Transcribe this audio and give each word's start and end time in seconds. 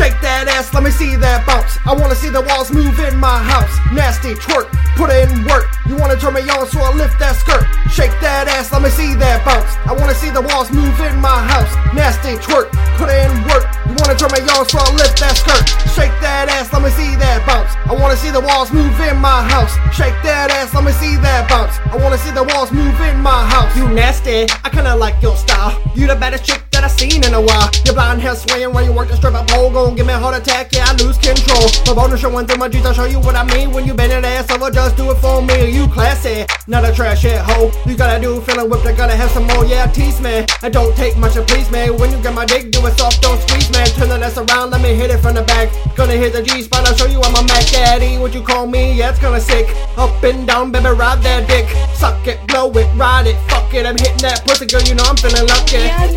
Shake 0.00 0.16
that 0.24 0.48
ass, 0.48 0.72
let 0.72 0.80
me 0.80 0.88
see 0.88 1.12
that 1.20 1.44
bounce. 1.44 1.76
I 1.84 1.92
wanna 1.92 2.16
see 2.16 2.32
the 2.32 2.40
walls 2.40 2.72
move 2.72 2.96
in 3.04 3.20
my 3.20 3.36
house. 3.36 3.68
Nasty 3.92 4.32
twerk, 4.32 4.72
put 4.96 5.12
it 5.12 5.28
in 5.28 5.44
work. 5.44 5.68
You 5.84 5.92
wanna 6.00 6.16
turn 6.16 6.32
me 6.32 6.40
on, 6.48 6.64
so 6.72 6.80
I 6.80 6.88
lift 6.96 7.20
that 7.20 7.36
skirt. 7.36 7.68
Shake 7.92 8.16
that 8.24 8.48
ass, 8.48 8.72
let 8.72 8.80
me 8.80 8.88
see 8.88 9.12
that 9.20 9.44
bounce. 9.44 9.68
I 9.84 9.92
wanna 9.92 10.16
see 10.16 10.32
the 10.32 10.40
walls 10.40 10.72
move 10.72 10.96
in 11.04 11.20
my 11.20 11.44
house. 11.44 11.68
Nasty 11.92 12.40
twerk, 12.40 12.72
put 12.96 13.12
it 13.12 13.28
in 13.28 13.44
work. 13.44 13.68
You 13.84 13.92
wanna 14.00 14.16
turn 14.16 14.32
me 14.32 14.40
on, 14.48 14.64
so 14.64 14.80
I 14.80 14.88
lift 14.96 15.20
that 15.20 15.36
skirt. 15.36 15.68
Shake 15.92 16.16
that 16.24 16.48
ass, 16.48 16.72
let 16.72 16.80
me 16.80 16.88
see 16.96 17.12
that 17.20 17.44
bounce. 17.44 17.68
I 17.84 17.92
wanna 17.92 18.16
see 18.16 18.32
the 18.32 18.40
walls 18.40 18.72
move 18.72 18.96
in 19.04 19.20
my 19.20 19.44
house. 19.52 19.76
Shake 19.92 20.16
that 20.24 20.48
ass, 20.48 20.72
let 20.72 20.80
me 20.80 20.96
see 20.96 21.20
that 21.20 21.44
bounce. 21.44 21.76
I 21.92 22.00
wanna 22.00 22.16
see 22.16 22.32
the 22.32 22.48
walls 22.48 22.72
move 22.72 22.96
in 23.04 23.20
my 23.20 23.44
house. 23.52 23.68
You 23.76 23.84
nasty, 23.92 24.48
I 24.64 24.72
kinda 24.72 24.96
like 24.96 25.20
your 25.20 25.36
style. 25.36 25.76
You 25.92 26.08
the 26.08 26.16
baddest 26.16 26.48
chick 26.48 26.69
that 26.80 26.90
I 26.90 26.96
seen 26.96 27.22
in 27.24 27.34
a 27.34 27.40
while. 27.40 27.68
Your 27.84 27.94
blonde 27.94 28.20
hair 28.20 28.34
swaying 28.34 28.72
while 28.72 28.84
you 28.84 28.92
work 28.92 29.08
the 29.08 29.16
strip 29.16 29.34
up 29.34 29.46
pole. 29.48 29.70
Gon' 29.70 29.94
give 29.96 30.06
me 30.06 30.14
a 30.14 30.18
heart 30.18 30.36
attack, 30.36 30.72
yeah, 30.72 30.88
I 30.88 30.92
lose 30.96 31.18
control. 31.18 31.68
My 31.86 31.92
bonus 31.92 32.20
showing 32.20 32.46
through 32.46 32.56
my 32.56 32.68
jeans, 32.68 32.86
I'll 32.86 32.94
show 32.94 33.04
you 33.04 33.20
what 33.20 33.36
I 33.36 33.44
mean. 33.44 33.70
When 33.70 33.84
you 33.84 33.92
bend 33.92 34.12
that 34.12 34.24
ass 34.24 34.50
over, 34.50 34.70
just 34.70 34.96
do 34.96 35.10
it 35.10 35.18
for 35.20 35.42
me. 35.42 35.70
You 35.70 35.86
classy, 35.88 36.46
not 36.66 36.84
a 36.84 36.92
trash 36.92 37.22
head 37.22 37.44
hoe. 37.44 37.70
You 37.84 37.96
gotta 37.96 38.20
do 38.20 38.40
feeling 38.40 38.70
whipped, 38.70 38.86
I 38.86 38.92
gotta 38.96 39.14
have 39.14 39.30
some 39.30 39.46
more, 39.46 39.64
yeah, 39.66 39.86
tease 39.86 40.20
me. 40.20 40.46
I 40.62 40.68
don't 40.68 40.96
take 40.96 41.16
much 41.18 41.34
to 41.34 41.42
please 41.42 41.70
me. 41.70 41.90
When 41.90 42.10
you 42.10 42.18
get 42.22 42.34
my 42.34 42.46
dick, 42.46 42.70
do 42.70 42.84
it 42.86 42.96
soft, 42.96 43.20
don't 43.20 43.40
squeeze 43.44 43.68
me. 43.70 43.84
Turn 43.98 44.08
that 44.08 44.22
ass 44.22 44.38
around, 44.38 44.70
let 44.70 44.80
me 44.80 44.94
hit 44.94 45.10
it 45.10 45.18
from 45.18 45.34
the 45.34 45.42
back. 45.42 45.68
Gonna 45.96 46.16
hit 46.16 46.32
the 46.32 46.42
G 46.42 46.62
spot, 46.62 46.88
I'll 46.88 46.96
show 46.96 47.06
you 47.06 47.20
I'm 47.20 47.36
a 47.36 47.42
Mac 47.44 47.66
Daddy. 47.68 48.16
What 48.16 48.32
you 48.32 48.42
call 48.42 48.66
me, 48.66 48.94
yeah, 48.94 49.10
it's 49.10 49.18
kinda 49.18 49.40
sick. 49.40 49.68
Up 49.98 50.22
and 50.24 50.46
down, 50.46 50.72
baby, 50.72 50.88
ride 50.88 51.20
that 51.22 51.46
dick. 51.46 51.68
Suck 51.94 52.26
it, 52.26 52.40
blow 52.48 52.72
it, 52.72 52.88
ride 52.96 53.26
it, 53.26 53.36
fuck 53.50 53.72
it. 53.74 53.84
I'm 53.84 53.98
hitting 53.98 54.24
that 54.24 54.46
pussy, 54.46 54.64
girl, 54.64 54.82
you 54.82 54.94
know 54.94 55.04
I'm 55.04 55.16
feeling 55.16 55.46
lucky. 55.46 55.76
Yeah, 55.76 56.08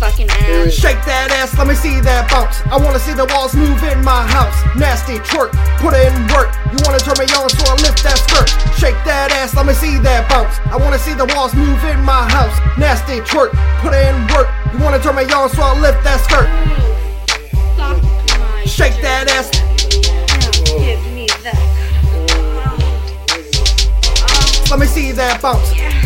fucking 0.00 0.28
ass. 0.30 0.72
Shake 0.72 0.96
that 1.04 1.28
ass, 1.30 1.52
let 1.60 1.68
me 1.68 1.76
see 1.76 2.00
that 2.00 2.32
bounce. 2.32 2.64
I 2.72 2.80
wanna 2.80 2.98
see 2.98 3.12
the 3.12 3.28
walls 3.36 3.52
move 3.52 3.84
in 3.84 4.00
my 4.00 4.24
house. 4.24 4.56
Nasty 4.74 5.20
twerk, 5.28 5.52
put 5.76 5.92
it 5.92 6.08
in 6.08 6.16
work. 6.32 6.48
You 6.72 6.80
wanna 6.88 6.98
turn 6.98 7.20
me 7.20 7.28
on, 7.36 7.52
so 7.52 7.62
I 7.68 7.76
lift 7.84 8.00
that 8.02 8.16
skirt. 8.16 8.48
Shake 8.80 8.96
that 9.04 9.28
ass, 9.36 9.52
let 9.54 9.68
me 9.68 9.76
see 9.76 10.00
that 10.00 10.24
bounce. 10.32 10.56
I 10.72 10.80
wanna 10.80 10.98
see 10.98 11.12
the 11.12 11.28
walls 11.36 11.52
move 11.52 11.84
in 11.84 12.00
my 12.00 12.24
house. 12.32 12.56
Nasty 12.80 13.20
twerk, 13.28 13.52
put 13.84 13.92
it 13.92 14.08
in 14.08 14.16
work. 14.32 14.48
You 14.72 14.80
wanna 14.80 14.98
turn 14.98 15.20
me 15.20 15.28
on, 15.28 15.52
so 15.52 15.60
I 15.60 15.76
lift 15.78 16.00
that 16.02 16.24
skirt. 16.24 16.48
Fuck 17.76 18.00
my 18.40 18.64
Shake 18.64 18.96
that 19.04 19.28
ass. 19.28 19.52
Oh, 20.72 20.80
me. 21.12 21.28
Let 24.70 24.78
me 24.78 24.86
see 24.86 25.12
that 25.12 25.42
bounce. 25.42 25.74
Oh, 25.74 25.99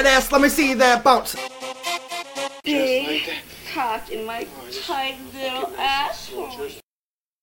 that 0.00 0.32
let 0.32 0.40
me 0.40 0.48
see 0.48 0.74
that 0.74 1.04
bounce. 1.04 1.36
Big 2.64 3.28
cock 3.72 4.10
in 4.10 4.24
my 4.24 4.46
tight 4.86 5.18
little 5.34 5.74
asshole. 5.76 6.81